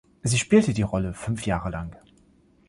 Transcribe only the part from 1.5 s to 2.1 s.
lang.